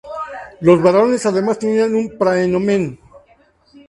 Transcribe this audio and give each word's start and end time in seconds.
Los 0.61 0.81
varones, 0.81 1.27
además, 1.27 1.59
tenían 1.59 1.93
un 1.93 2.17
"praenomen". 2.17 2.97